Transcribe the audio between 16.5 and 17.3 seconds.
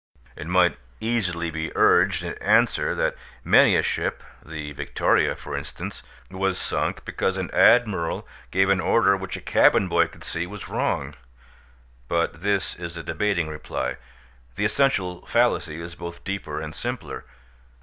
and simpler.